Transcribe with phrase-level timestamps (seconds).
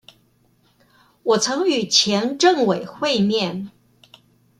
[1.21, 3.69] 我曾與前政委會面